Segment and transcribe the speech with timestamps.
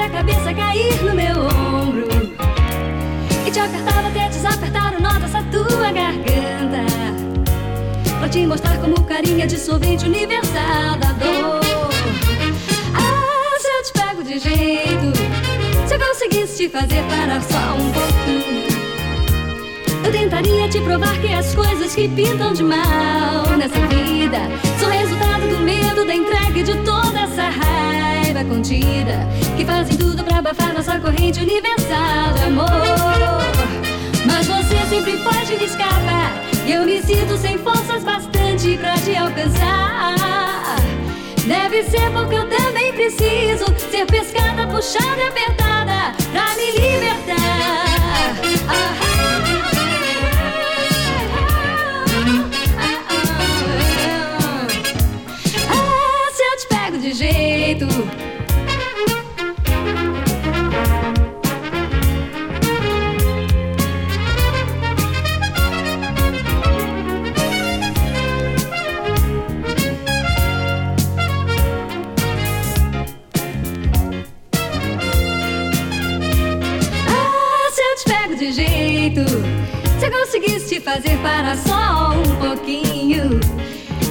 [0.00, 2.08] até a cabeça cair no meu ombro.
[3.46, 6.86] E te apertava até desapertar o nó dessa tua garganta.
[8.18, 11.60] Pra te mostrar como o carinho é dissolvente universal da dor.
[12.94, 15.18] Ah, se eu te pego de jeito,
[15.86, 18.19] se eu conseguisse te fazer parar só um pouquinho.
[20.10, 24.38] Eu tentaria te provar que as coisas que pintam de mal nessa vida
[24.80, 29.24] são resultado do medo, da entrega de toda essa raiva contida
[29.56, 32.66] que fazem tudo pra abafar nossa corrente universal de amor.
[34.26, 39.16] Mas você sempre pode me escapar e eu me sinto sem forças bastante pra te
[39.16, 40.76] alcançar.
[41.46, 47.70] Deve ser porque eu também preciso ser pescada, puxada e apertada pra me libertar.
[48.68, 49.09] Ah,
[57.82, 57.86] Ah,
[78.52, 79.20] jeito.
[79.98, 83.59] Se eu conseguisse te fazer para só um pouquinho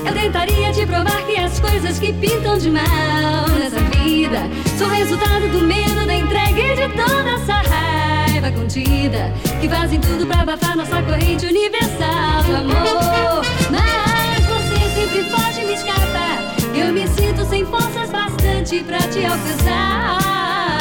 [0.09, 4.39] eu tentaria te provar que as coisas que pintam de mal nessa vida
[4.75, 10.25] são resultado do medo, da entrega e de toda essa raiva contida que fazem tudo
[10.25, 13.45] pra abafar nossa corrente universal do amor.
[13.69, 16.55] Mas você sempre pode me escapar.
[16.73, 20.79] Eu me sinto sem forças bastante pra te alcançar.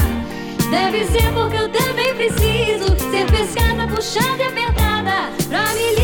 [0.70, 5.97] Deve ser porque eu também preciso ser pescada, puxada e apertada pra me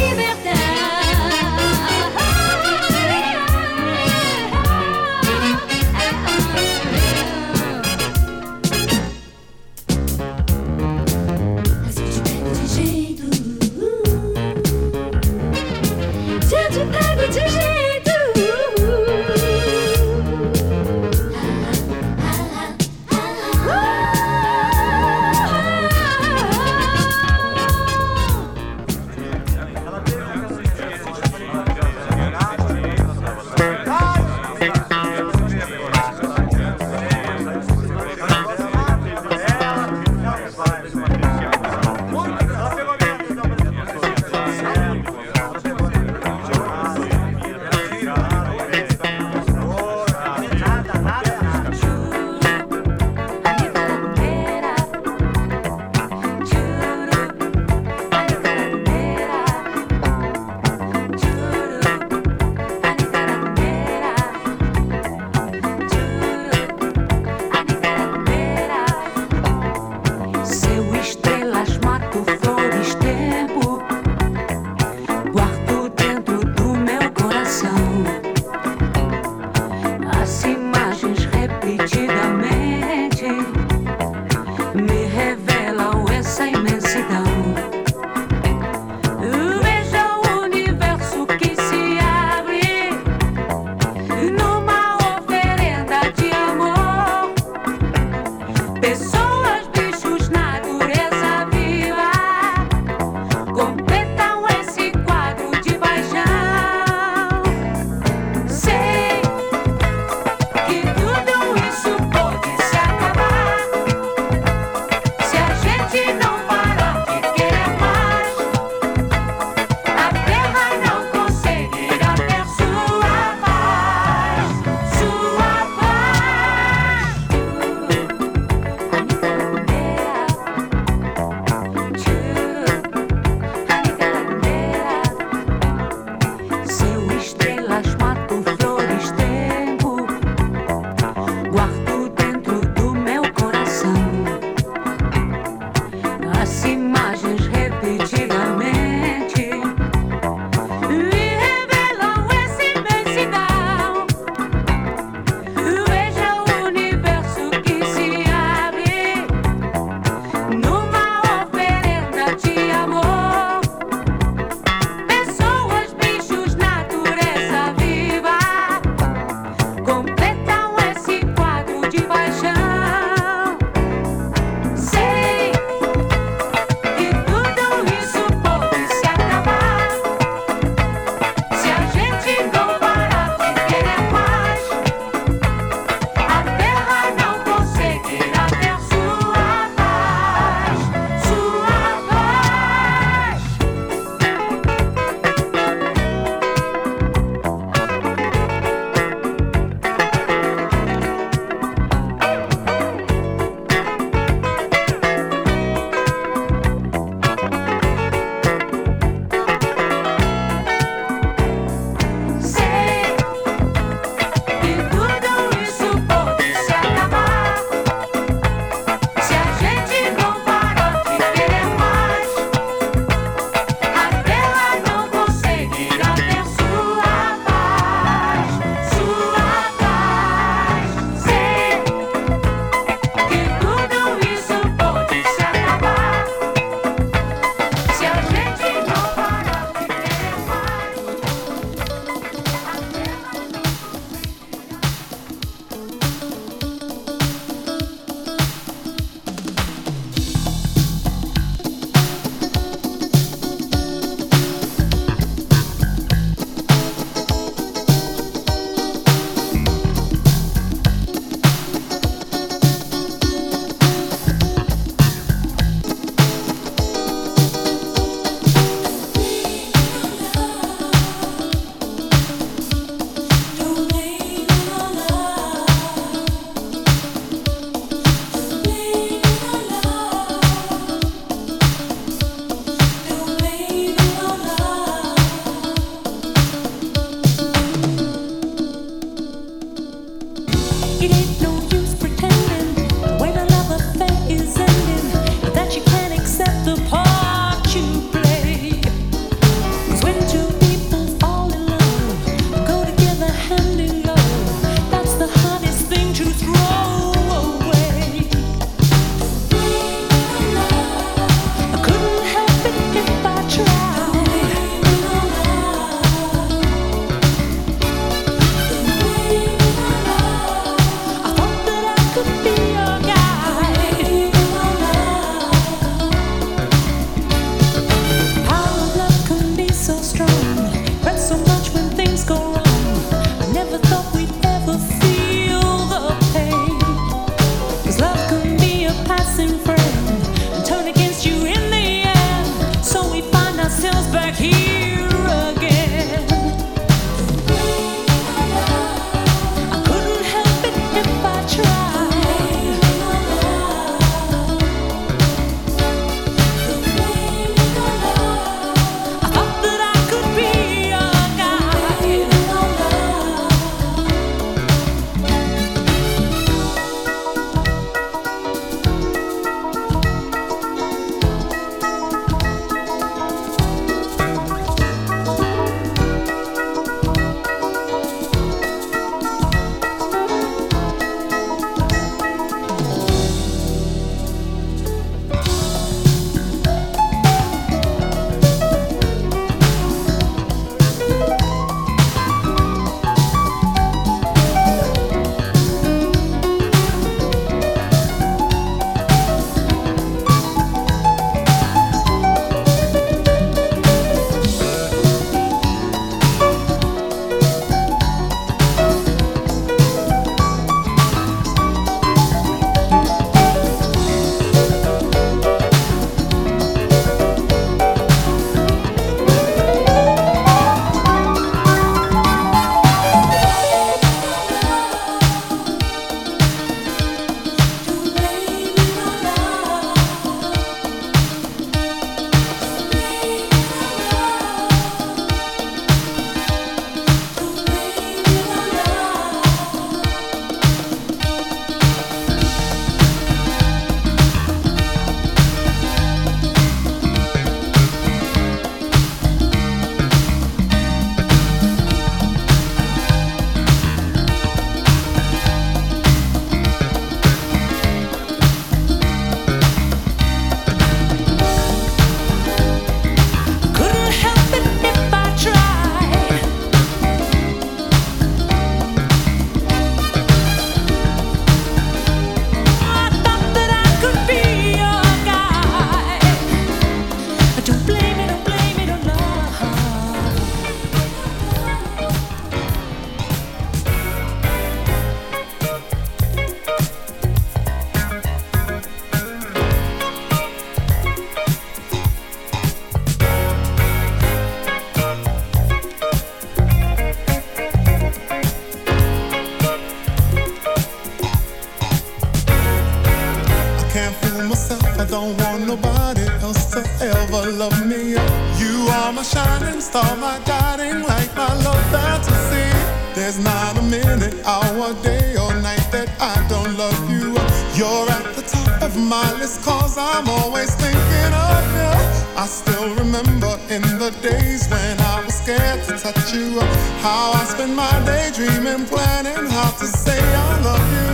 [507.46, 508.12] love me.
[508.58, 512.68] You are my shining star, my guiding light, my love fantasy.
[513.14, 517.34] There's not a minute, hour, day, or night that I don't love you.
[517.78, 521.94] You're at the top of my list, cause I'm always thinking of you.
[522.36, 526.60] I still remember in the days when I was scared to touch you.
[527.00, 531.13] How I spent my day dreaming, planning how to say I love you.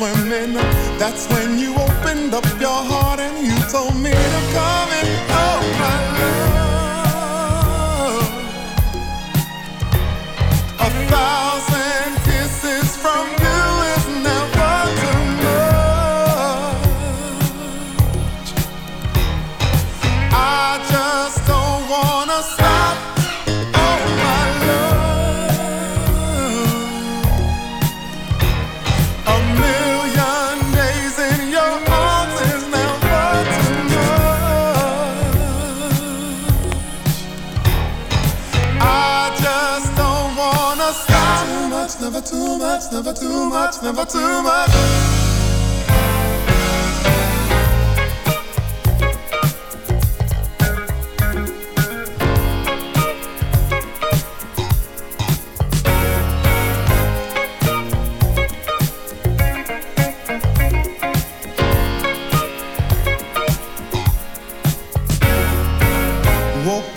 [0.00, 0.54] Enough to swim in.
[0.98, 5.05] That's when you opened up your heart and you told me to come in.
[42.10, 44.70] Never too much, never too much, never too much.
[66.64, 66.96] Woke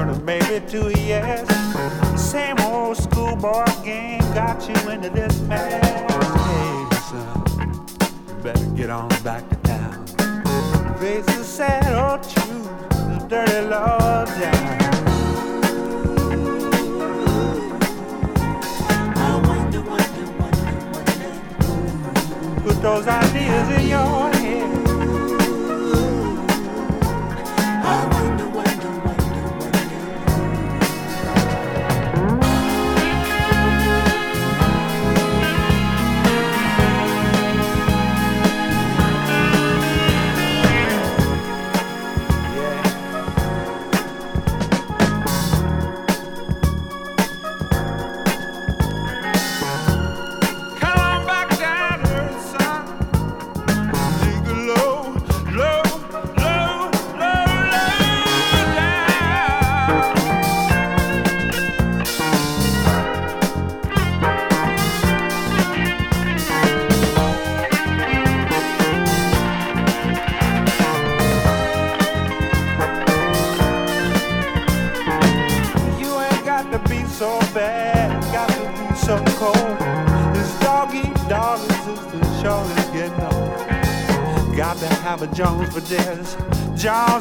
[0.00, 1.46] turn a maybe to a yes.
[2.20, 5.84] Same old schoolboy game got you into this mess.
[5.84, 7.86] Hey, son,
[8.28, 10.06] you better get on back to town.
[10.98, 14.78] Face the sad old truth, the dirty law down.
[22.62, 24.39] Put those ideas in your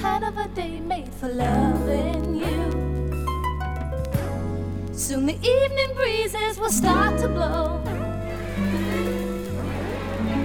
[0.00, 2.56] Kind of a day made for loving you.
[4.94, 7.82] Soon the evening breezes will start to blow.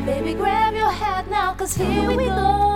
[0.05, 2.74] Baby, grab your hat now, cause here we go.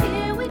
[0.00, 0.45] here we go.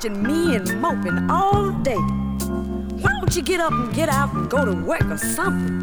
[0.00, 1.94] watching me and moping all day.
[1.94, 5.79] Why don't you get up and get out and go to work or something?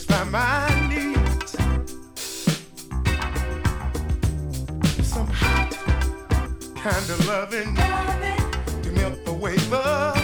[0.00, 1.52] satisfy my needs.
[5.06, 5.76] Some hot
[6.76, 8.82] kind of loving, loving.
[8.82, 10.19] to melt away love.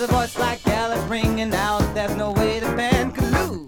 [0.00, 1.80] A voice like Alice ringing out.
[1.92, 3.67] There's no way the band could lose.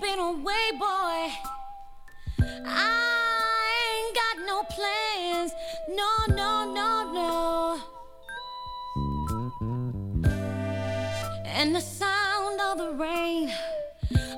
[0.00, 1.30] been away, boy.
[2.66, 5.52] I ain't got no plans.
[5.88, 7.80] No, no, no, no.
[11.46, 13.50] And the sound of the rain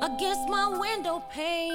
[0.00, 1.69] against my window pane.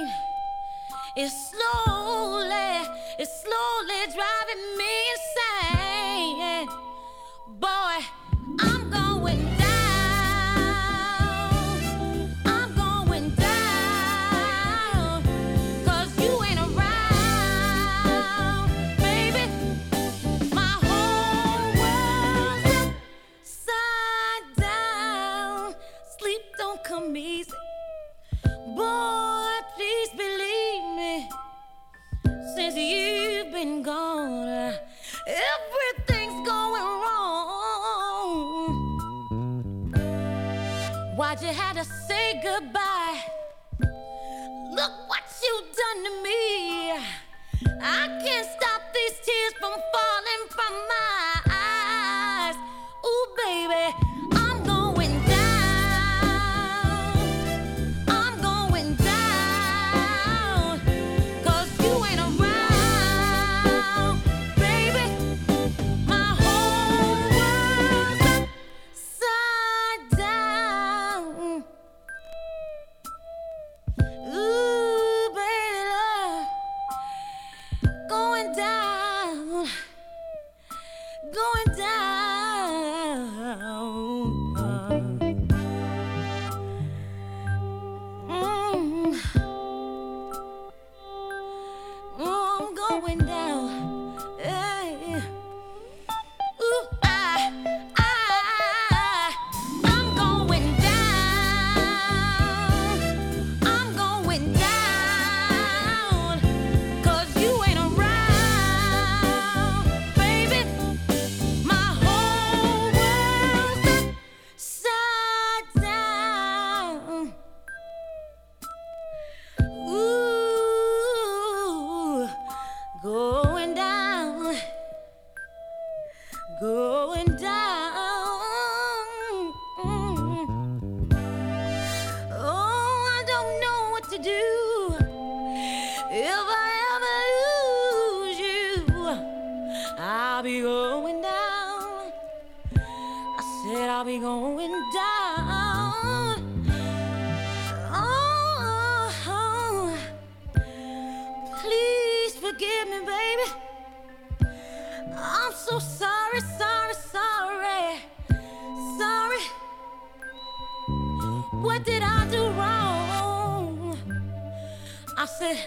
[165.37, 165.57] said,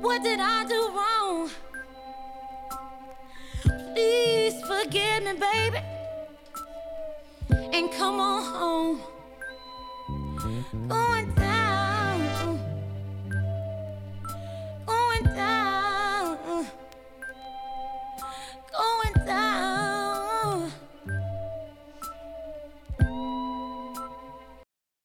[0.00, 1.50] What did I do wrong?
[3.94, 5.78] Please forgive me, baby,
[7.72, 9.00] and come on home.
[10.88, 11.43] Going